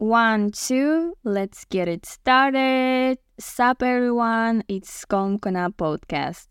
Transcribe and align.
One, 0.00 0.50
two, 0.50 1.12
let's 1.24 1.66
get 1.66 1.86
it 1.86 2.06
started. 2.06 3.18
Sup 3.38 3.82
everyone, 3.82 4.64
it's 4.66 5.04
Komkona 5.04 5.76
Podcast. 5.76 6.46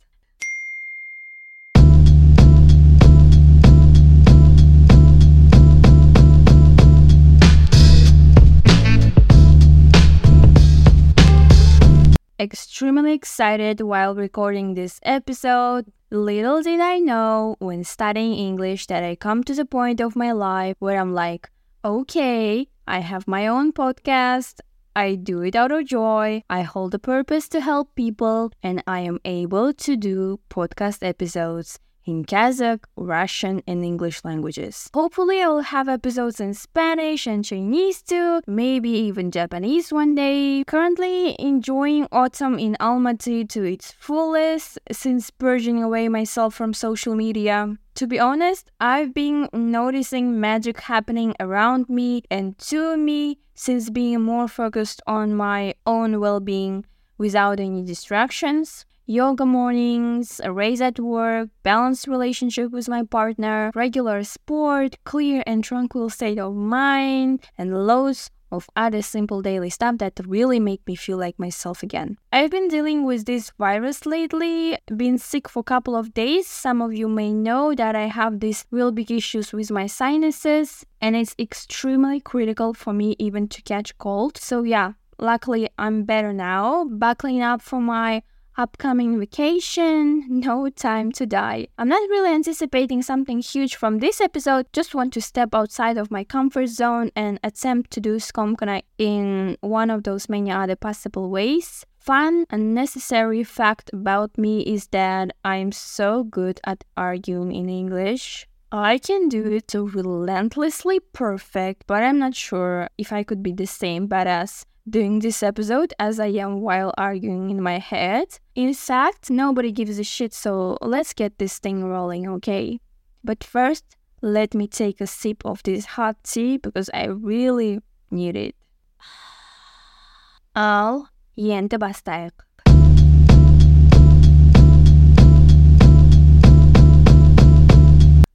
Extremely 12.39 13.13
excited 13.13 13.81
while 13.81 14.13
recording 14.13 14.75
this 14.75 15.00
episode. 15.02 15.91
Little 16.11 16.61
did 16.61 16.79
I 16.79 17.00
know 17.00 17.55
when 17.57 17.84
studying 17.84 18.34
English 18.34 18.86
that 18.86 19.04
I 19.04 19.16
come 19.16 19.43
to 19.45 19.55
the 19.55 19.66
point 19.66 20.00
of 20.00 20.16
my 20.16 20.34
life 20.34 20.75
where 20.77 21.00
I'm 21.00 21.16
like, 21.16 21.50
okay, 21.84 22.68
I 22.90 23.02
have 23.02 23.28
my 23.28 23.46
own 23.46 23.71
podcast. 23.71 24.62
I 24.96 25.13
do 25.13 25.44
it 25.44 25.55
out 25.55 25.72
of 25.72 25.86
joy. 25.86 26.41
I 26.50 26.63
hold 26.63 26.96
a 26.96 27.00
purpose 27.00 27.48
to 27.50 27.62
help 27.62 27.94
people, 27.94 28.52
and 28.63 28.84
I 28.88 29.02
am 29.02 29.20
able 29.23 29.73
to 29.73 29.96
do 29.96 30.40
podcast 30.50 31.08
episodes 31.08 31.77
in 32.05 32.26
Kazakh, 32.26 32.84
Russian, 32.95 33.62
and 33.67 33.84
English 33.84 34.23
languages. 34.23 34.90
Hopefully, 34.94 35.41
I 35.41 35.48
will 35.48 35.62
have 35.62 35.88
episodes 35.88 36.40
in 36.40 36.53
Spanish 36.53 37.27
and 37.27 37.45
Chinese 37.45 38.02
too, 38.02 38.41
maybe 38.48 38.90
even 38.90 39.31
Japanese 39.31 39.91
one 39.91 40.16
day. 40.16 40.63
Currently 40.66 41.35
enjoying 41.40 42.07
autumn 42.12 42.57
in 42.57 42.76
Almaty 42.80 43.48
to 43.49 43.63
its 43.63 43.91
fullest 43.91 44.80
since 44.91 45.30
purging 45.30 45.84
away 45.84 46.09
myself 46.09 46.55
from 46.55 46.73
social 46.73 47.16
media. 47.16 47.76
To 47.95 48.07
be 48.07 48.20
honest, 48.20 48.71
I've 48.79 49.13
been 49.13 49.49
noticing 49.54 50.40
magic 50.40 50.79
happening 50.81 51.35
around 51.40 51.90
me 51.90 52.23
and 52.31 52.57
to 52.70 52.95
me 52.95 53.40
since 53.55 53.90
being 53.90 54.21
more 54.21 54.48
focused 54.48 55.02
on 55.05 55.35
my 55.35 55.73
own 55.85 56.20
well 56.21 56.40
being 56.40 56.85
without 57.18 57.59
any 57.59 57.84
distractions 57.84 58.85
yoga 59.10 59.43
mornings, 59.43 60.40
a 60.43 60.52
raise 60.54 60.79
at 60.82 60.99
work, 60.99 61.49
balanced 61.63 62.07
relationship 62.07 62.70
with 62.71 62.88
my 62.88 63.02
partner, 63.02 63.71
regular 63.74 64.23
sport, 64.23 64.97
clear 65.03 65.41
and 65.47 65.63
tranquil 65.63 66.11
state 66.11 66.38
of 66.38 66.53
mind, 66.53 67.43
and 67.57 67.87
loads 67.87 68.30
of 68.52 68.69
other 68.75 69.02
simple 69.02 69.41
daily 69.41 69.69
stuff 69.69 69.97
that 69.97 70.19
really 70.27 70.59
make 70.59 70.85
me 70.85 70.95
feel 70.95 71.17
like 71.17 71.39
myself 71.39 71.81
again. 71.81 72.17
I've 72.31 72.52
been 72.52 72.67
dealing 72.67 73.03
with 73.03 73.25
this 73.25 73.52
virus 73.57 74.05
lately, 74.05 74.77
been 74.95 75.17
sick 75.17 75.49
for 75.49 75.61
a 75.61 75.63
couple 75.63 75.95
of 75.95 76.13
days. 76.13 76.45
Some 76.45 76.80
of 76.80 76.93
you 76.93 77.09
may 77.09 77.33
know 77.33 77.73
that 77.73 77.95
I 77.95 78.05
have 78.05 78.39
these 78.39 78.65
real 78.69 78.91
big 78.91 79.09
issues 79.09 79.53
with 79.53 79.71
my 79.71 79.87
sinuses, 79.87 80.85
and 81.02 81.15
it's 81.15 81.35
extremely 81.39 82.19
critical 82.19 82.75
for 82.75 82.93
me 82.93 83.15
even 83.17 83.47
to 83.47 83.61
catch 83.63 83.97
cold. 83.97 84.37
So 84.37 84.61
yeah, 84.61 84.93
luckily 85.17 85.67
I'm 85.80 86.03
better 86.03 86.31
now, 86.31 86.85
buckling 86.85 87.41
up 87.41 87.63
for 87.63 87.81
my 87.81 88.21
upcoming 88.59 89.17
vacation, 89.17 90.25
no 90.27 90.69
time 90.69 91.13
to 91.13 91.25
die. 91.25 91.65
I'm 91.77 91.88
not 91.88 92.09
really 92.09 92.33
anticipating 92.33 93.02
something 93.02 93.39
huge 93.39 93.75
from 93.77 93.99
this 93.99 94.19
episode, 94.19 94.65
just 94.73 94.93
want 94.93 95.13
to 95.13 95.21
step 95.21 95.55
outside 95.55 95.97
of 95.97 96.11
my 96.11 96.25
comfort 96.25 96.67
zone 96.67 97.09
and 97.15 97.39
attempt 97.41 97.89
to 97.91 98.02
do 98.02 98.17
Skomkano 98.17 98.81
in 98.97 99.55
one 99.61 99.89
of 99.89 100.03
those 100.03 100.27
many 100.27 100.52
other 100.52 100.75
possible 100.75 101.30
ways. 101.30 101.85
Fun 101.97 102.45
and 102.49 102.75
necessary 102.75 103.45
fact 103.45 103.91
about 103.93 104.37
me 104.37 104.59
is 104.63 104.87
that 104.87 105.31
I'm 105.45 105.71
so 105.71 106.25
good 106.25 106.59
at 106.65 106.83
arguing 106.97 107.53
in 107.53 107.69
English. 107.69 108.45
I 108.73 108.97
can 108.97 109.30
do 109.30 109.47
it 109.47 109.71
so 109.71 109.83
relentlessly 109.83 110.99
perfect, 110.99 111.85
but 111.87 112.03
I'm 112.03 112.19
not 112.19 112.35
sure 112.35 112.89
if 112.97 113.13
I 113.13 113.23
could 113.23 113.41
be 113.41 113.53
the 113.53 113.65
same 113.65 114.07
badass 114.09 114.65
doing 114.89 115.19
this 115.19 115.43
episode 115.43 115.93
as 115.99 116.19
I 116.19 116.27
am 116.27 116.61
while 116.61 116.93
arguing 116.97 117.49
in 117.49 117.61
my 117.61 117.79
head. 117.79 118.39
In 118.55 118.73
fact, 118.73 119.29
nobody 119.29 119.71
gives 119.71 119.99
a 119.99 120.03
shit, 120.03 120.33
so 120.33 120.77
let's 120.81 121.14
get 121.14 121.37
this 121.37 121.59
thing 121.59 121.83
rolling, 121.83 122.27
okay? 122.27 122.80
But 123.23 123.43
first, 123.43 123.97
let 124.21 124.53
me 124.53 124.67
take 124.67 125.02
a 125.02 125.08
sip 125.08 125.45
of 125.45 125.61
this 125.64 125.86
hot 125.86 126.17
tea 126.23 126.58
because 126.58 126.89
I 126.93 127.05
really 127.05 127.80
need 128.12 128.36
it. 128.36 128.56
Al 130.56 131.06
yeni 131.35 131.81
başlayalım. 131.81 132.49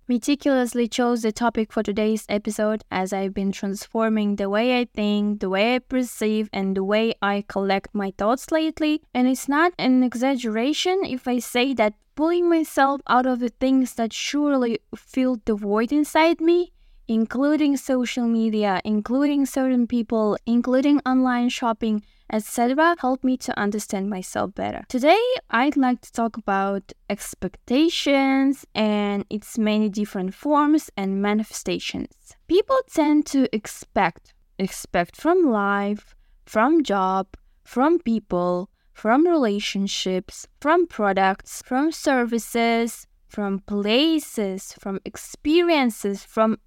Meticulously 0.07 0.89
chose 0.89 1.23
the 1.23 1.33
topic 1.33 1.73
for 1.73 1.83
today's 1.83 2.27
episode 2.29 2.83
as 2.91 3.13
I've 3.13 3.35
been 3.35 3.53
transforming 3.53 4.37
the 4.37 4.49
way 4.49 4.79
I 4.79 4.85
think, 4.85 5.41
the 5.41 5.49
way 5.49 5.75
I 5.75 5.79
perceive, 5.79 6.49
and 6.53 6.77
the 6.77 6.85
way 6.85 7.15
I 7.23 7.45
collect 7.49 7.95
my 7.95 8.13
thoughts 8.17 8.51
lately. 8.51 9.03
And 9.15 9.27
it's 9.29 9.49
not 9.49 9.73
an 9.79 10.03
exaggeration 10.03 11.03
if 11.05 11.27
I 11.27 11.39
say 11.39 11.75
that 11.75 11.95
pulling 12.15 12.49
myself 12.49 13.01
out 13.09 13.27
of 13.27 13.41
the 13.41 13.49
things 13.49 13.95
that 13.95 14.13
surely 14.13 14.79
filled 14.95 15.45
the 15.45 15.55
void 15.55 15.93
inside 15.93 16.41
me 16.41 16.73
including 17.09 17.77
social 17.77 18.27
media, 18.27 18.81
including 18.85 19.45
certain 19.47 19.87
people, 19.87 20.37
including 20.47 21.01
online 21.05 21.49
shopping, 21.49 22.03
etc., 22.35 22.97
help 22.99 23.23
me 23.23 23.37
to 23.37 23.57
understand 23.57 24.11
myself 24.11 24.53
better. 24.57 24.85
Today, 24.89 25.25
I'd 25.51 25.77
like 25.77 26.01
to 26.01 26.13
talk 26.13 26.37
about 26.37 26.93
expectations 27.09 28.67
and 28.75 29.25
its 29.31 29.57
many 29.57 29.89
different 29.89 30.35
forms 30.35 30.91
and 30.97 31.23
manifestations. 31.23 32.35
People 32.49 32.81
tend 32.91 33.25
to 33.27 33.49
expect, 33.55 34.35
expect 34.59 35.17
from 35.17 35.49
life, 35.51 36.17
from 36.45 36.83
job, 36.83 37.29
from 37.63 38.01
people, 38.01 38.69
from 38.93 39.27
relationships, 39.27 40.49
from 40.61 40.89
products, 40.89 41.63
from 41.65 41.93
services, 41.93 43.07
from 43.29 43.61
places, 43.61 44.75
from 44.81 44.99
experiences, 45.05 46.25
from 46.25 46.59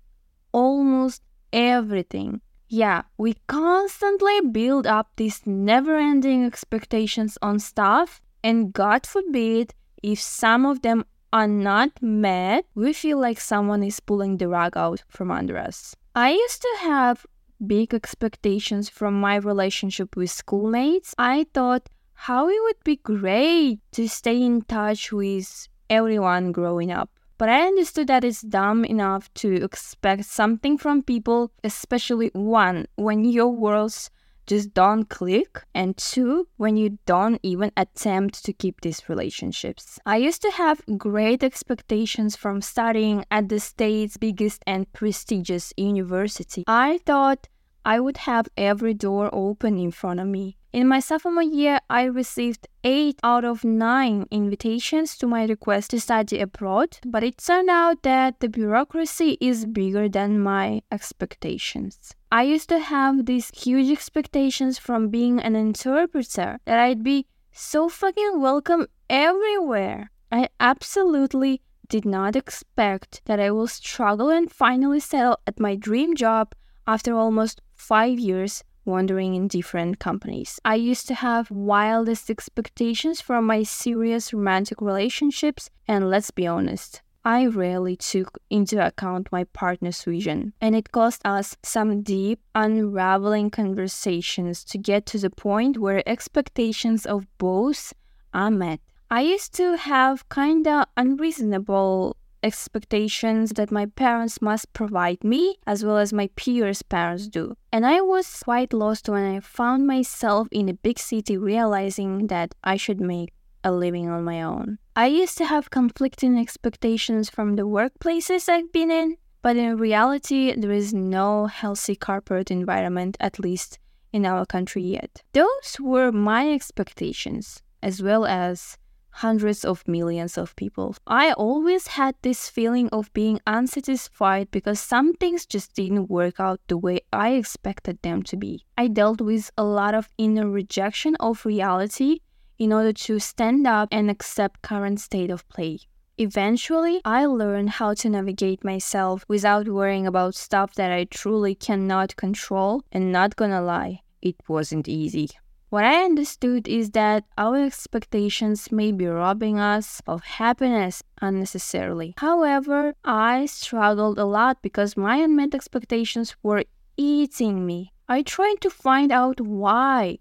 almost 0.54 1.22
everything. 1.52 2.40
Yeah, 2.70 3.04
we 3.18 3.36
constantly 3.48 4.42
build 4.42 4.86
up 4.86 5.12
these 5.16 5.46
never 5.46 5.98
ending 5.98 6.46
expectations 6.46 7.38
on 7.42 7.60
stuff, 7.60 8.22
and 8.44 8.74
God 8.74 9.06
forbid, 9.06 9.74
if 10.04 10.20
some 10.20 10.66
of 10.66 10.82
them 10.82 11.06
are 11.32 11.48
not 11.48 11.92
met, 12.02 12.66
we 12.76 12.94
feel 12.94 13.20
like 13.20 13.40
someone 13.40 13.84
is 13.84 14.00
pulling 14.00 14.38
the 14.38 14.48
rug 14.48 14.76
out 14.76 15.04
from 15.08 15.32
under 15.32 15.58
us. 15.58 15.96
I 16.16 16.32
used 16.32 16.62
to 16.62 16.76
have 16.82 17.26
big 17.66 17.94
expectations 17.94 18.90
from 18.90 19.20
my 19.20 19.36
relationship 19.36 20.16
with 20.16 20.30
schoolmates. 20.30 21.16
I 21.18 21.48
thought 21.54 21.90
how 22.14 22.50
it 22.50 22.62
would 22.64 22.84
be 22.84 22.98
great 22.98 23.80
to 23.94 24.08
stay 24.10 24.42
in 24.42 24.64
touch 24.64 25.12
with 25.12 25.68
everyone 25.90 26.52
growing 26.52 26.92
up. 26.92 27.10
But 27.38 27.50
I 27.50 27.68
understood 27.68 28.08
that 28.08 28.24
it's 28.24 28.42
dumb 28.42 28.84
enough 28.84 29.32
to 29.36 29.64
expect 29.64 30.26
something 30.26 30.78
from 30.78 31.04
people, 31.04 31.52
especially 31.64 32.32
one, 32.34 32.88
when 32.96 33.26
your 33.26 33.50
worlds 33.50 34.10
just 34.48 34.74
don't 34.74 35.10
click, 35.10 35.62
and 35.76 35.96
two, 35.98 36.48
when 36.56 36.78
you 36.78 36.98
don't 37.06 37.40
even 37.44 37.72
attempt 37.76 38.46
to 38.46 38.54
keep 38.54 38.82
these 38.82 39.10
relationships. 39.10 40.00
I 40.06 40.18
used 40.18 40.42
to 40.44 40.52
have 40.52 40.82
great 40.98 41.44
expectations 41.44 42.36
from 42.36 42.62
studying 42.62 43.26
at 43.30 43.50
the 43.50 43.60
state's 43.60 44.18
biggest 44.18 44.64
and 44.66 44.92
prestigious 44.94 45.74
university. 45.76 46.64
I 46.66 47.00
thought 47.06 47.50
I 47.84 48.00
would 48.00 48.18
have 48.18 48.48
every 48.58 48.94
door 48.94 49.30
open 49.32 49.78
in 49.78 49.92
front 49.92 50.22
of 50.22 50.28
me. 50.28 50.58
In 50.78 50.88
my 50.88 51.00
sophomore 51.00 51.42
year, 51.42 51.80
I 51.90 52.04
received 52.04 52.68
8 52.84 53.20
out 53.24 53.44
of 53.44 53.64
9 53.64 54.28
invitations 54.30 55.18
to 55.18 55.26
my 55.26 55.44
request 55.46 55.90
to 55.90 56.00
study 56.00 56.40
abroad, 56.40 57.00
but 57.04 57.24
it 57.24 57.40
turned 57.40 57.72
out 57.72 58.04
that 58.04 58.42
the 58.42 58.48
bureaucracy 58.48 59.40
is 59.42 59.66
bigger 59.66 60.08
than 60.08 60.40
my 60.40 60.84
expectations. 60.92 62.14
I 62.32 62.44
used 62.44 62.70
to 62.70 62.78
have 62.78 63.26
these 63.26 63.50
huge 63.58 63.90
expectations 63.92 64.78
from 64.78 65.10
being 65.10 65.40
an 65.40 65.56
interpreter 65.56 66.60
that 66.66 66.78
I'd 66.78 67.04
be 67.04 67.26
so 67.52 67.90
fucking 67.90 68.40
welcome 68.40 68.86
everywhere. 69.10 70.12
I 70.32 70.50
absolutely 70.60 71.64
did 71.90 72.06
not 72.06 72.36
expect 72.36 73.24
that 73.26 73.40
I 73.40 73.50
will 73.50 73.66
struggle 73.66 74.30
and 74.30 74.52
finally 74.52 75.00
settle 75.00 75.40
at 75.48 75.60
my 75.60 75.76
dream 75.76 76.16
job 76.16 76.54
after 76.86 77.16
almost 77.16 77.62
five 77.74 78.20
years 78.20 78.64
wandering 78.88 79.36
in 79.36 79.48
different 79.48 80.00
companies. 80.00 80.60
I 80.66 80.76
used 80.76 81.08
to 81.10 81.16
have 81.16 81.52
wildest 81.52 82.30
expectations 82.30 83.22
from 83.22 83.46
my 83.46 83.64
serious 83.64 84.34
romantic 84.34 84.82
relationships, 84.82 85.70
and 85.88 86.10
let's 86.10 86.32
be 86.32 86.48
honest, 86.48 87.02
I 87.26 87.46
rarely 87.46 87.98
took 87.98 88.38
into 88.50 88.84
account 88.84 89.34
my 89.34 89.44
partner's 89.44 90.02
vision, 90.04 90.54
and 90.62 90.74
it 90.76 90.94
cost 90.94 91.22
us 91.26 91.58
some 91.62 92.02
deep, 92.02 92.40
unraveling 92.56 93.50
conversations 93.50 94.64
to 94.64 94.78
get 94.78 95.06
to 95.08 95.18
the 95.18 95.30
point 95.30 95.78
where 95.78 96.08
expectations 96.08 97.06
of 97.06 97.28
both 97.38 97.94
are 98.34 98.50
met. 98.50 98.80
I 99.12 99.22
used 99.22 99.54
to 99.56 99.76
have 99.76 100.30
kinda 100.30 100.88
unreasonable 100.96 102.16
expectations 102.44 103.52
that 103.52 103.72
my 103.72 103.86
parents 103.86 104.42
must 104.42 104.72
provide 104.74 105.24
me 105.24 105.58
as 105.66 105.84
well 105.84 105.98
as 105.98 106.14
my 106.14 106.30
peers' 106.36 106.82
parents 106.82 107.28
do. 107.28 107.56
And 107.72 107.86
I 107.86 108.02
was 108.02 108.42
quite 108.44 108.74
lost 108.74 109.10
when 109.10 109.24
I 109.24 109.40
found 109.40 109.88
myself 109.88 110.48
in 110.52 110.70
a 110.70 110.74
big 110.74 111.00
city 111.00 111.38
realizing 111.38 112.28
that 112.28 112.56
I 112.64 112.78
should 112.78 113.02
make 113.02 113.34
a 113.64 113.72
living 113.72 114.10
on 114.10 114.24
my 114.24 114.42
own. 114.42 114.78
I 114.96 115.08
used 115.08 115.38
to 115.40 115.46
have 115.46 115.70
conflicting 115.70 116.38
expectations 116.38 117.30
from 117.30 117.56
the 117.56 117.68
workplaces 117.68 118.50
I've 118.50 118.72
been 118.72 118.92
in, 118.92 119.18
but 119.42 119.58
in 119.58 119.78
reality, 119.78 120.54
there 120.56 120.72
is 120.72 120.94
no 120.94 121.48
healthy 121.48 121.96
corporate 121.96 122.52
environment, 122.52 123.18
at 123.20 123.40
least 123.40 123.80
in 124.14 124.26
our 124.26 124.46
country 124.46 124.84
yet. 124.84 125.24
Those 125.34 125.78
were 125.80 126.12
my 126.12 126.52
expectations, 126.52 127.62
as 127.84 128.02
well 128.02 128.26
as 128.26 128.78
hundreds 129.18 129.66
of 129.66 129.88
millions 129.88 130.38
of 130.38 130.56
people. 130.56 130.96
I 131.08 131.32
always 131.32 131.88
had 131.88 132.16
this 132.22 132.50
feeling 132.50 132.88
of 132.90 133.12
being 133.14 133.40
unsatisfied 133.48 134.52
because 134.52 134.80
some 134.80 135.14
things 135.14 135.46
just 135.46 135.74
didn't 135.74 136.10
work 136.10 136.40
out 136.40 136.60
the 136.68 136.78
way 136.78 137.00
I 137.12 137.30
expected 137.32 138.02
them 138.04 138.22
to 138.24 138.38
be. 138.38 138.64
I 138.78 138.88
dealt 138.88 139.20
with 139.22 139.50
a 139.58 139.64
lot 139.64 139.96
of 139.96 140.10
inner 140.18 140.48
rejection 140.48 141.16
of 141.20 141.46
reality 141.46 142.20
in 142.60 142.72
order 142.72 142.94
to 142.94 143.20
stand 143.20 143.66
up 143.66 143.90
and 143.92 144.10
accept 144.10 144.62
current 144.62 145.00
state 145.00 145.32
of 145.32 145.48
play. 145.50 145.80
Eventually, 146.20 147.02
I 147.06 147.26
learned 147.26 147.72
how 147.72 147.94
to 147.96 148.10
navigate 148.10 148.64
myself 148.64 149.26
without 149.28 149.68
worrying 149.68 150.08
about 150.08 150.36
stuff 150.36 150.74
that 150.76 150.92
I 150.92 151.06
truly 151.06 151.54
cannot 151.54 152.16
control 152.16 152.84
and 152.92 153.12
not 153.12 153.36
gonna 153.36 153.62
lie, 153.62 154.02
it 154.22 154.36
wasn't 154.48 154.88
easy. 154.88 155.30
What 155.70 155.84
I 155.84 156.06
understood 156.06 156.66
is 156.66 156.92
that 156.92 157.26
our 157.38 157.58
expectations 157.58 158.72
may 158.72 158.94
be 158.94 159.06
robbing 159.06 159.60
us 159.60 160.02
of 160.08 160.24
happiness 160.24 161.04
unnecessarily. 161.22 162.14
However, 162.18 162.94
I 163.04 163.48
struggled 163.48 164.18
a 164.18 164.24
lot 164.24 164.62
because 164.62 164.96
my 164.96 165.18
unmet 165.18 165.54
expectations 165.54 166.38
were 166.42 166.64
eating 166.96 167.66
me. 167.66 167.92
I 168.08 168.22
tried 168.22 168.62
to 168.62 168.70
find 168.70 169.12
out 169.12 169.42
why, 169.42 170.20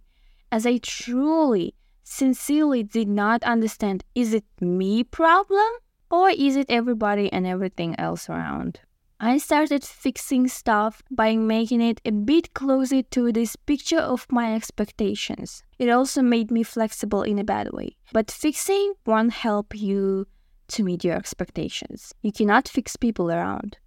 as 0.51 0.67
I 0.67 0.79
truly, 0.79 1.77
sincerely 2.03 2.83
did 2.83 3.09
not 3.09 3.45
understand 3.45 4.03
is 4.17 4.35
it 4.35 4.45
me 4.61 5.05
problem 5.05 5.71
or 6.11 6.31
is 6.31 6.57
it 6.57 6.67
everybody 6.69 7.33
and 7.33 7.47
everything 7.47 7.95
else 8.01 8.29
around? 8.29 8.81
I 9.19 9.39
started 9.39 9.83
fixing 9.83 10.47
stuff 10.47 11.03
by 11.11 11.37
making 11.37 11.81
it 11.81 12.03
a 12.05 12.11
bit 12.11 12.53
closer 12.53 13.03
to 13.03 13.33
this 13.33 13.57
picture 13.57 13.99
of 13.99 14.27
my 14.31 14.55
expectations. 14.55 15.63
It 15.79 15.89
also 15.89 16.21
made 16.21 16.51
me 16.51 16.63
flexible 16.63 17.23
in 17.23 17.39
a 17.39 17.45
bad 17.45 17.73
way. 17.73 17.97
But 18.13 18.31
fixing 18.31 18.93
won't 19.07 19.33
help 19.33 19.75
you 19.75 20.27
to 20.69 20.83
meet 20.83 21.03
your 21.03 21.17
expectations. 21.17 22.13
You 22.21 22.31
cannot 22.31 22.69
fix 22.69 22.97
people 22.97 23.31
around. 23.31 23.79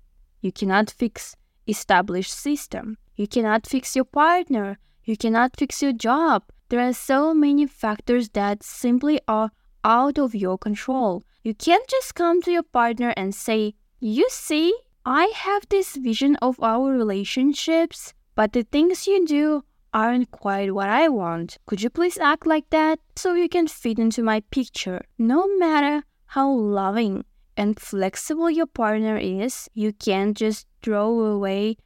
You 0.42 0.52
cannot 0.52 0.90
fix 0.90 1.36
established 1.68 2.34
system. 2.34 2.98
You 3.16 3.28
cannot 3.28 3.68
fix 3.68 3.96
your 3.96 4.06
partner. 4.06 4.80
You 5.04 5.16
cannot 5.16 5.58
fix 5.58 5.82
your 5.84 5.94
job. 5.94 6.44
There 6.70 6.80
are 6.80 6.94
so 6.94 7.36
many 7.36 7.68
factors 7.68 8.30
that 8.30 8.64
simply 8.64 9.20
are 9.28 9.52
out 9.84 10.18
of 10.18 10.34
your 10.34 10.58
control. 10.58 11.24
You 11.44 11.54
can't 11.54 11.88
just 11.88 12.16
come 12.16 12.42
to 12.42 12.52
your 12.52 12.64
partner 12.64 13.14
and 13.16 13.36
say, 13.36 13.76
"You 14.00 14.28
see, 14.30 14.74
I 15.12 15.32
have 15.34 15.68
this 15.70 15.96
vision 15.96 16.36
of 16.36 16.62
our 16.62 16.92
relationships, 16.92 18.14
but 18.36 18.54
the 18.54 18.62
things 18.62 19.08
you 19.08 19.26
do 19.26 19.64
aren't 19.92 20.30
quite 20.30 20.76
what 20.76 20.88
I 20.88 21.10
want. 21.10 21.58
Could 21.66 21.82
you 21.82 21.90
please 21.90 22.20
act 22.20 22.46
like 22.46 22.70
that 22.70 23.00
so 23.16 23.34
you 23.34 23.50
can 23.50 23.68
fit 23.68 23.98
into 23.98 24.22
my 24.22 24.42
picture? 24.52 25.02
No 25.18 25.48
matter 25.58 26.04
how 26.28 26.52
loving 26.52 27.26
and 27.58 27.80
flexible 27.80 28.52
your 28.52 28.68
partner 28.68 29.18
is, 29.18 29.68
you 29.74 29.94
can't 29.94 30.38
just 30.38 30.68
throw 30.84 31.22
away 31.22 31.78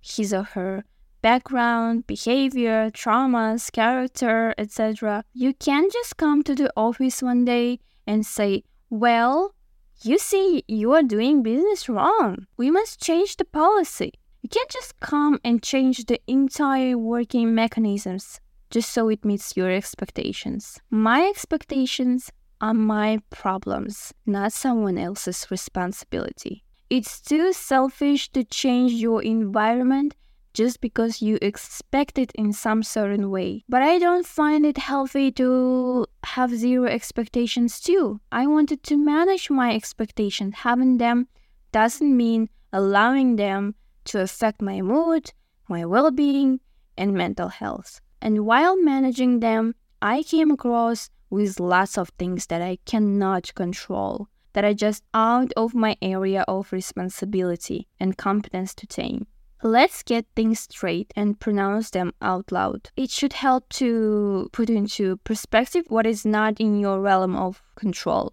his 0.00 0.34
or 0.34 0.42
her 0.42 0.82
background, 1.20 2.08
behavior, 2.08 2.90
traumas, 2.90 3.70
character, 3.70 4.54
etc. 4.58 5.22
You 5.32 5.54
can't 5.54 5.92
just 5.92 6.16
come 6.16 6.42
to 6.42 6.54
the 6.56 6.72
office 6.76 7.22
one 7.22 7.44
day 7.44 7.78
and 8.08 8.26
say, 8.26 8.64
Well, 8.90 9.54
you 10.04 10.18
see, 10.18 10.64
you 10.68 10.92
are 10.92 11.02
doing 11.02 11.42
business 11.42 11.88
wrong. 11.88 12.46
We 12.56 12.70
must 12.70 13.00
change 13.00 13.36
the 13.36 13.44
policy. 13.44 14.12
You 14.42 14.48
can't 14.48 14.70
just 14.70 14.98
come 15.00 15.38
and 15.44 15.62
change 15.62 16.04
the 16.04 16.20
entire 16.26 16.98
working 16.98 17.54
mechanisms 17.54 18.40
just 18.70 18.90
so 18.90 19.08
it 19.08 19.24
meets 19.24 19.56
your 19.56 19.70
expectations. 19.70 20.80
My 20.90 21.28
expectations 21.28 22.32
are 22.60 22.74
my 22.74 23.18
problems, 23.30 24.14
not 24.24 24.52
someone 24.52 24.98
else's 24.98 25.50
responsibility. 25.50 26.64
It's 26.88 27.20
too 27.20 27.52
selfish 27.52 28.30
to 28.32 28.44
change 28.44 28.92
your 28.92 29.22
environment 29.22 30.14
just 30.54 30.80
because 30.80 31.22
you 31.22 31.38
expect 31.40 32.18
it 32.18 32.32
in 32.34 32.52
some 32.52 32.82
certain 32.82 33.30
way. 33.30 33.64
But 33.68 33.82
I 33.82 33.98
don't 33.98 34.26
find 34.26 34.66
it 34.66 34.78
healthy 34.78 35.30
to 35.32 36.06
have 36.24 36.50
zero 36.50 36.86
expectations 36.86 37.80
too. 37.80 38.20
I 38.30 38.46
wanted 38.46 38.82
to 38.84 38.96
manage 38.96 39.50
my 39.50 39.74
expectations. 39.74 40.54
Having 40.58 40.98
them 40.98 41.28
doesn't 41.72 42.16
mean 42.16 42.48
allowing 42.72 43.36
them 43.36 43.74
to 44.04 44.20
affect 44.20 44.60
my 44.60 44.80
mood, 44.82 45.32
my 45.68 45.84
well 45.84 46.10
being, 46.10 46.60
and 46.96 47.14
mental 47.14 47.48
health. 47.48 48.00
And 48.20 48.46
while 48.46 48.80
managing 48.80 49.40
them, 49.40 49.74
I 50.00 50.22
came 50.22 50.50
across 50.50 51.10
with 51.30 51.60
lots 51.60 51.96
of 51.96 52.10
things 52.18 52.46
that 52.46 52.60
I 52.60 52.78
cannot 52.84 53.54
control, 53.54 54.28
that 54.52 54.64
are 54.64 54.74
just 54.74 55.02
out 55.14 55.52
of 55.56 55.74
my 55.74 55.96
area 56.02 56.44
of 56.46 56.72
responsibility 56.72 57.88
and 57.98 58.18
competence 58.18 58.74
to 58.74 58.86
tame. 58.86 59.26
Let's 59.64 60.02
get 60.02 60.26
things 60.34 60.58
straight 60.58 61.12
and 61.14 61.38
pronounce 61.38 61.90
them 61.90 62.12
out 62.20 62.50
loud. 62.50 62.90
It 62.96 63.10
should 63.10 63.34
help 63.34 63.68
to 63.74 64.50
put 64.52 64.68
into 64.68 65.18
perspective 65.18 65.84
what 65.86 66.04
is 66.04 66.26
not 66.26 66.58
in 66.58 66.80
your 66.80 67.00
realm 67.00 67.36
of 67.36 67.62
control. 67.76 68.32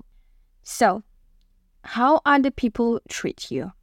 So, 0.63 1.03
how 1.83 2.21
other 2.25 2.49
people 2.49 2.99
treat 3.07 3.51
you? 3.51 3.73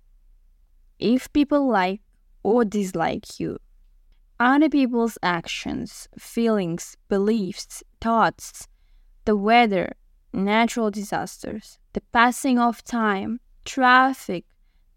If 0.98 1.32
people 1.32 1.68
like 1.68 2.00
or 2.42 2.64
dislike 2.64 3.38
you, 3.38 3.58
other 4.40 4.68
people's 4.68 5.16
actions, 5.22 6.08
feelings, 6.18 6.96
beliefs, 7.08 7.84
thoughts, 8.00 8.66
the 9.24 9.36
weather, 9.36 9.92
natural 10.32 10.90
disasters, 10.90 11.78
the 11.92 12.00
passing 12.12 12.58
of 12.58 12.82
time, 12.82 13.38
traffic, 13.64 14.44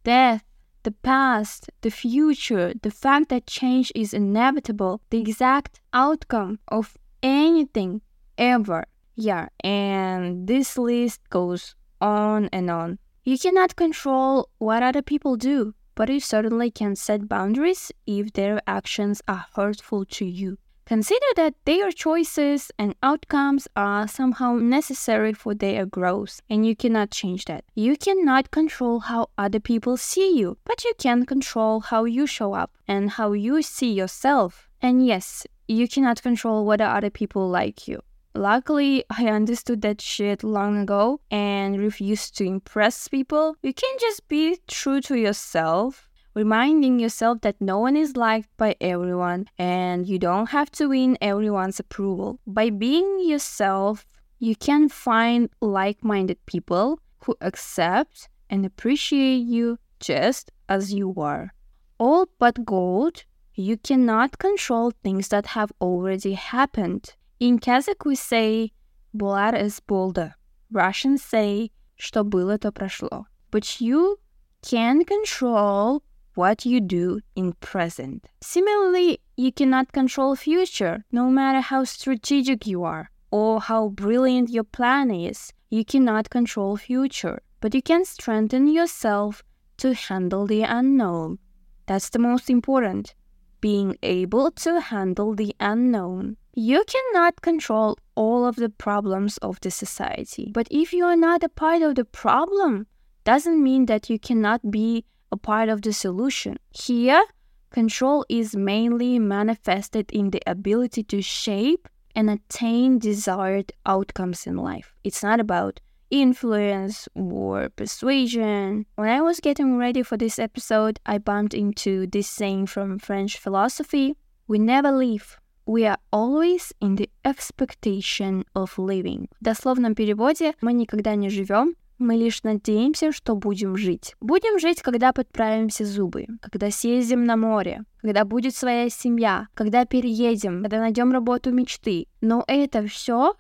death, 0.03 0.43
the 0.83 0.91
past, 0.91 1.69
the 1.81 1.91
future, 1.91 2.73
the 2.81 2.91
fact 2.91 3.29
that 3.29 3.47
change 3.47 3.91
is 3.95 4.13
inevitable, 4.13 5.01
the 5.09 5.19
exact 5.19 5.79
outcome 5.93 6.59
of 6.67 6.97
anything 7.21 8.01
ever. 8.37 8.85
Yeah, 9.15 9.49
and 9.63 10.47
this 10.47 10.77
list 10.77 11.21
goes 11.29 11.75
on 11.99 12.49
and 12.53 12.69
on. 12.69 12.99
You 13.23 13.37
cannot 13.37 13.75
control 13.75 14.49
what 14.57 14.81
other 14.81 15.01
people 15.01 15.35
do, 15.35 15.73
but 15.95 16.09
you 16.09 16.19
certainly 16.19 16.71
can 16.71 16.95
set 16.95 17.27
boundaries 17.27 17.91
if 18.07 18.31
their 18.33 18.61
actions 18.65 19.21
are 19.27 19.45
hurtful 19.55 20.05
to 20.05 20.25
you. 20.25 20.57
Consider 20.89 21.27
that 21.35 21.53
their 21.65 21.91
choices 21.91 22.71
and 22.79 22.95
outcomes 23.03 23.67
are 23.75 24.07
somehow 24.07 24.55
necessary 24.55 25.33
for 25.33 25.53
their 25.53 25.85
growth, 25.85 26.41
and 26.49 26.65
you 26.65 26.75
cannot 26.75 27.11
change 27.11 27.45
that. 27.45 27.63
You 27.75 27.95
cannot 27.95 28.49
control 28.49 29.01
how 29.01 29.29
other 29.37 29.59
people 29.59 29.97
see 29.97 30.35
you, 30.35 30.57
but 30.65 30.83
you 30.83 30.93
can 30.97 31.27
control 31.27 31.81
how 31.81 32.05
you 32.05 32.25
show 32.25 32.53
up 32.53 32.71
and 32.87 33.11
how 33.11 33.33
you 33.33 33.61
see 33.61 33.93
yourself. 33.93 34.67
And 34.81 35.05
yes, 35.05 35.45
you 35.67 35.87
cannot 35.87 36.23
control 36.23 36.65
whether 36.65 36.85
other 36.85 37.11
people 37.11 37.47
like 37.47 37.87
you. 37.87 38.01
Luckily, 38.33 39.03
I 39.11 39.27
understood 39.27 39.83
that 39.83 40.01
shit 40.01 40.43
long 40.43 40.75
ago 40.75 41.19
and 41.29 41.79
refused 41.79 42.35
to 42.37 42.45
impress 42.45 43.07
people. 43.07 43.55
You 43.61 43.75
can 43.75 43.95
just 43.99 44.27
be 44.27 44.57
true 44.67 45.01
to 45.01 45.15
yourself 45.19 46.08
reminding 46.34 46.98
yourself 46.98 47.40
that 47.42 47.60
no 47.60 47.78
one 47.78 47.96
is 47.96 48.16
liked 48.16 48.48
by 48.56 48.74
everyone 48.80 49.46
and 49.58 50.06
you 50.08 50.18
don't 50.18 50.50
have 50.50 50.70
to 50.72 50.88
win 50.88 51.16
everyone's 51.20 51.78
approval. 51.78 52.40
By 52.46 52.70
being 52.70 53.20
yourself, 53.20 54.04
you 54.38 54.56
can 54.56 54.88
find 54.88 55.48
like 55.60 56.02
minded 56.02 56.44
people 56.46 56.98
who 57.24 57.36
accept 57.40 58.28
and 58.50 58.66
appreciate 58.66 59.46
you 59.46 59.78
just 60.00 60.50
as 60.68 60.92
you 60.92 61.14
are. 61.16 61.52
All 61.98 62.26
but 62.38 62.64
gold, 62.64 63.24
you 63.54 63.76
cannot 63.76 64.38
control 64.38 64.92
things 65.02 65.28
that 65.28 65.46
have 65.46 65.72
already 65.80 66.34
happened. 66.34 67.14
In 67.38 67.58
Kazakh, 67.58 68.04
we 68.04 68.16
say 68.16 68.72
«Bular 69.16 69.54
is 69.58 69.80
bolda». 69.80 70.34
Russians 70.72 71.22
say 71.22 71.70
«Что 71.96 72.24
было, 72.24 72.58
то 72.58 72.72
прошло». 72.72 73.26
But 73.52 73.80
you 73.80 74.18
can 74.62 75.04
control 75.04 76.02
what 76.39 76.65
you 76.65 76.79
do 76.79 77.19
in 77.35 77.47
present. 77.71 78.19
Similarly, 78.41 79.19
you 79.35 79.51
cannot 79.51 79.91
control 79.91 80.35
future, 80.35 80.95
no 81.11 81.25
matter 81.29 81.61
how 81.71 81.83
strategic 81.83 82.59
you 82.71 82.79
are 82.83 83.05
or 83.29 83.59
how 83.69 83.89
brilliant 83.89 84.49
your 84.49 84.67
plan 84.77 85.11
is. 85.11 85.39
You 85.69 85.83
cannot 85.83 86.29
control 86.29 86.77
future. 86.77 87.39
but 87.61 87.75
you 87.75 87.81
can 87.81 88.05
strengthen 88.05 88.67
yourself 88.67 89.43
to 89.81 89.93
handle 89.93 90.47
the 90.47 90.63
unknown. 90.79 91.39
That's 91.87 92.09
the 92.09 92.19
most 92.29 92.49
important. 92.49 93.15
Being 93.59 93.97
able 94.01 94.51
to 94.63 94.79
handle 94.79 95.35
the 95.35 95.53
unknown. 95.59 96.37
You 96.53 96.83
cannot 96.93 97.41
control 97.41 97.97
all 98.15 98.45
of 98.45 98.55
the 98.55 98.69
problems 98.69 99.37
of 99.47 99.59
the 99.59 99.71
society, 99.71 100.51
but 100.57 100.67
if 100.71 100.93
you 100.93 101.03
are 101.05 101.21
not 101.27 101.43
a 101.43 101.49
part 101.49 101.81
of 101.81 101.95
the 101.95 102.05
problem, 102.05 102.87
doesn't 103.25 103.61
mean 103.69 103.85
that 103.87 104.09
you 104.09 104.17
cannot 104.19 104.61
be 104.71 105.03
a 105.30 105.36
part 105.36 105.68
of 105.68 105.82
the 105.82 105.92
solution. 105.92 106.56
Here, 106.70 107.24
control 107.70 108.24
is 108.28 108.54
mainly 108.56 109.18
manifested 109.18 110.10
in 110.12 110.30
the 110.30 110.42
ability 110.46 111.02
to 111.04 111.22
shape 111.22 111.88
and 112.14 112.30
attain 112.30 112.98
desired 112.98 113.72
outcomes 113.84 114.46
in 114.46 114.56
life. 114.56 114.94
It's 115.02 115.22
not 115.22 115.40
about 115.40 115.80
influence 116.10 117.08
or 117.14 117.68
persuasion. 117.70 118.86
When 118.94 119.08
I 119.08 119.20
was 119.20 119.40
getting 119.40 119.76
ready 119.76 120.02
for 120.02 120.16
this 120.16 120.38
episode, 120.38 121.00
I 121.04 121.18
bumped 121.18 121.54
into 121.54 122.06
this 122.06 122.28
saying 122.28 122.66
from 122.66 122.98
French 122.98 123.38
philosophy 123.38 124.14
We 124.46 124.58
never 124.58 124.92
live. 124.92 125.38
We 125.66 125.86
are 125.86 125.96
always 126.12 126.72
in 126.78 126.96
the 126.96 127.08
expectation 127.24 128.44
of 128.54 128.78
living. 128.78 129.28
В 129.40 129.44
дословном 129.44 129.94
переводе 129.94 130.52
мы 130.60 130.74
никогда 130.74 131.14
не 131.14 131.30
живем, 131.30 131.76
Мы 131.99 132.15
лишь 132.15 132.43
надеемся, 132.43 133.11
что 133.11 133.35
будем 133.35 133.75
жить. 133.75 134.15
Будем 134.21 134.57
жить, 134.57 134.81
когда 134.81 135.11
подправимся 135.11 135.83
зубы, 135.83 136.27
когда 136.41 136.71
съездим 136.71 137.25
на 137.25 137.35
море, 137.35 137.83
когда 138.01 138.23
будет 138.23 138.55
своя 138.55 138.89
семья, 138.89 139.49
когда 139.53 139.83
переедем, 139.83 140.61
когда 140.61 140.79
найдем 140.79 141.11
работу 141.11 141.51
мечты. 141.51 142.07
Но 142.21 142.45
это 142.47 142.87
все 142.87 143.35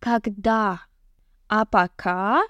когда. 0.00 0.80
А 1.48 1.64
пока, 1.64 2.42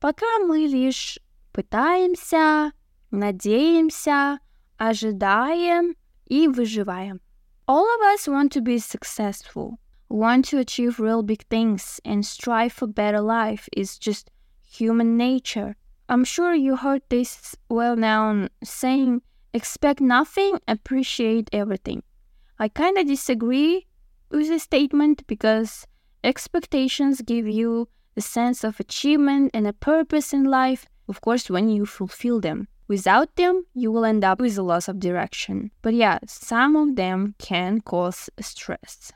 пока 0.00 0.26
мы 0.40 0.58
лишь 0.66 1.20
пытаемся, 1.52 2.72
надеемся, 3.12 4.40
ожидаем 4.76 5.94
и 6.26 6.48
выживаем. 6.48 7.20
All 7.68 7.84
of 7.84 8.02
us 8.12 8.26
want 8.26 8.50
to 8.54 8.60
be 8.60 8.78
successful, 8.78 9.78
want 10.08 10.46
to 10.46 10.58
achieve 10.58 10.98
real 10.98 11.22
big 11.22 11.46
things 11.48 12.00
and 12.04 12.26
strive 12.26 12.72
for 12.72 12.88
better 12.88 13.20
life 13.20 13.68
is 13.72 13.96
just 13.96 14.32
human 14.70 15.16
nature. 15.16 15.76
I'm 16.08 16.24
sure 16.24 16.54
you 16.54 16.76
heard 16.76 17.02
this 17.08 17.56
well 17.68 17.96
known 17.96 18.48
saying, 18.62 19.22
expect 19.52 20.00
nothing, 20.00 20.58
appreciate 20.66 21.50
everything. 21.52 22.02
I 22.58 22.68
kind 22.68 22.98
of 22.98 23.06
disagree 23.06 23.86
with 24.30 24.48
this 24.48 24.62
statement 24.62 25.26
because 25.26 25.86
expectations 26.22 27.20
give 27.22 27.48
you 27.48 27.88
a 28.16 28.20
sense 28.20 28.64
of 28.64 28.80
achievement 28.80 29.50
and 29.54 29.66
a 29.66 29.72
purpose 29.72 30.32
in 30.32 30.44
life, 30.44 30.86
of 31.08 31.20
course, 31.20 31.48
when 31.48 31.68
you 31.68 31.86
fulfill 31.86 32.40
them. 32.40 32.68
Without 32.88 33.36
them, 33.36 33.64
you 33.72 33.92
will 33.92 34.04
end 34.04 34.24
up 34.24 34.40
with 34.40 34.58
a 34.58 34.62
loss 34.62 34.88
of 34.88 34.98
direction. 34.98 35.70
But 35.80 35.94
yeah, 35.94 36.18
some 36.26 36.74
of 36.74 36.96
them 36.96 37.34
can 37.38 37.80
cause 37.80 38.28
stress. 38.40 39.12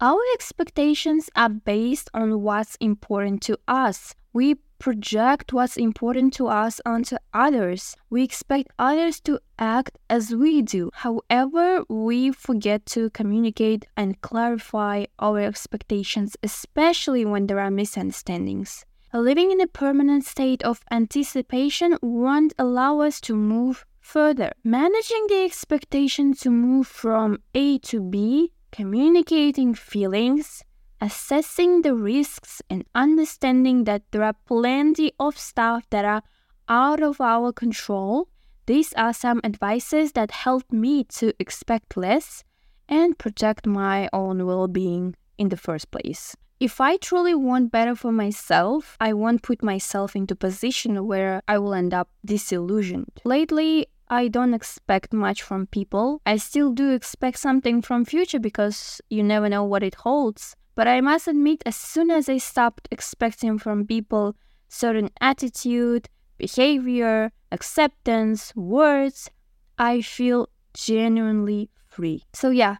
Our 0.00 0.20
expectations 0.34 1.28
are 1.34 1.48
based 1.48 2.08
on 2.14 2.42
what's 2.42 2.76
important 2.76 3.42
to 3.42 3.58
us. 3.66 4.14
We 4.32 4.56
project 4.78 5.52
what's 5.52 5.76
important 5.76 6.32
to 6.34 6.48
us 6.48 6.80
onto 6.84 7.16
others. 7.32 7.96
We 8.10 8.22
expect 8.22 8.72
others 8.78 9.20
to 9.22 9.40
act 9.58 9.98
as 10.08 10.34
we 10.34 10.62
do. 10.62 10.90
However, 10.92 11.84
we 11.88 12.30
forget 12.32 12.86
to 12.86 13.10
communicate 13.10 13.86
and 13.96 14.20
clarify 14.20 15.06
our 15.18 15.40
expectations, 15.40 16.36
especially 16.42 17.24
when 17.24 17.46
there 17.46 17.60
are 17.60 17.70
misunderstandings. 17.70 18.84
Living 19.12 19.50
in 19.50 19.60
a 19.60 19.66
permanent 19.66 20.24
state 20.24 20.62
of 20.62 20.80
anticipation 20.90 21.96
won't 22.02 22.52
allow 22.58 23.00
us 23.00 23.20
to 23.22 23.34
move 23.34 23.86
further. 24.00 24.52
Managing 24.62 25.26
the 25.28 25.42
expectation 25.44 26.34
to 26.34 26.50
move 26.50 26.86
from 26.86 27.38
A 27.54 27.78
to 27.78 28.00
B, 28.02 28.52
communicating 28.72 29.74
feelings, 29.74 30.62
assessing 31.00 31.82
the 31.82 31.94
risks 31.94 32.62
and 32.70 32.84
understanding 32.94 33.84
that 33.84 34.02
there 34.10 34.22
are 34.22 34.36
plenty 34.46 35.12
of 35.18 35.38
stuff 35.38 35.84
that 35.90 36.04
are 36.04 36.22
out 36.68 37.02
of 37.02 37.20
our 37.20 37.52
control. 37.52 38.28
These 38.66 38.92
are 38.94 39.12
some 39.12 39.40
advices 39.44 40.12
that 40.12 40.30
helped 40.30 40.72
me 40.72 41.04
to 41.04 41.32
expect 41.38 41.96
less 41.96 42.42
and 42.88 43.18
protect 43.18 43.66
my 43.66 44.08
own 44.12 44.44
well-being 44.46 45.14
in 45.38 45.48
the 45.48 45.56
first 45.56 45.90
place. 45.90 46.36
If 46.58 46.80
I 46.80 46.96
truly 46.96 47.34
want 47.34 47.70
better 47.70 47.94
for 47.94 48.12
myself, 48.12 48.96
I 48.98 49.12
won't 49.12 49.42
put 49.42 49.62
myself 49.62 50.16
into 50.16 50.34
position 50.34 51.06
where 51.06 51.42
I 51.46 51.58
will 51.58 51.74
end 51.74 51.92
up 51.92 52.08
disillusioned. 52.24 53.20
Lately, 53.24 53.86
I 54.08 54.28
don't 54.28 54.54
expect 54.54 55.12
much 55.12 55.42
from 55.42 55.66
people. 55.66 56.22
I 56.24 56.36
still 56.36 56.72
do 56.72 56.92
expect 56.92 57.38
something 57.38 57.82
from 57.82 58.04
future 58.04 58.38
because 58.38 59.02
you 59.10 59.22
never 59.22 59.48
know 59.48 59.64
what 59.64 59.82
it 59.82 59.96
holds. 59.96 60.56
But 60.76 60.86
I 60.86 61.00
must 61.00 61.26
admit, 61.26 61.62
as 61.66 61.74
soon 61.74 62.10
as 62.10 62.28
I 62.28 62.38
stopped 62.38 62.86
expecting 62.90 63.58
from 63.58 63.86
people 63.86 64.36
certain 64.68 65.08
attitude, 65.20 66.08
behavior, 66.36 67.32
acceptance, 67.50 68.52
words, 68.54 69.30
I 69.78 70.02
feel 70.02 70.48
genuinely 70.74 71.70
free. 71.86 72.22
So, 72.34 72.50
yeah, 72.50 72.76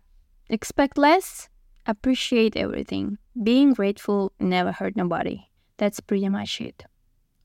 expect 0.50 0.98
less, 0.98 1.48
appreciate 1.86 2.54
everything. 2.54 3.16
Being 3.42 3.72
grateful 3.72 4.32
never 4.38 4.72
hurt 4.72 4.94
nobody. 4.96 5.48
That's 5.78 6.00
pretty 6.00 6.28
much 6.28 6.60
it. 6.60 6.84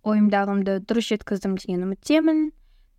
Oyumdağımda 0.04 0.88
duruş 0.88 1.12
kızım 1.26 1.56
yanımı 1.68 1.96
temin. 1.96 2.54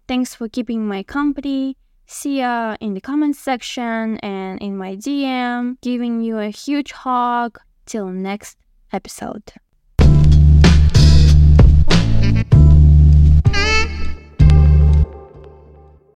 Thanks 0.09 0.37
for 0.37 0.49
keeping 0.49 0.88
my 0.88 1.04
company. 1.04 1.75
See 2.06 2.38
ya 2.40 2.76
in 2.80 2.94
the 2.94 3.00
comment 3.00 3.37
section 3.37 4.18
and 4.18 4.61
in 4.61 4.76
my 4.76 4.97
DM, 4.97 5.76
giving 5.80 6.21
you 6.21 6.38
a 6.38 6.50
huge 6.50 6.92
hug. 6.92 7.59
Till 7.85 8.06
next 8.06 8.59
episode. 8.92 9.52